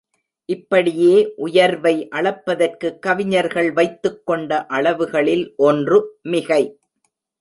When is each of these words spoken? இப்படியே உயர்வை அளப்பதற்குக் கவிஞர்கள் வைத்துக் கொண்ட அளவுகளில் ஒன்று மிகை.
இப்படியே 0.45 1.33
உயர்வை 1.35 2.07
அளப்பதற்குக் 2.11 2.99
கவிஞர்கள் 2.99 3.71
வைத்துக் 3.71 4.25
கொண்ட 4.25 4.65
அளவுகளில் 4.65 5.53
ஒன்று 5.57 6.19
மிகை. 6.21 6.79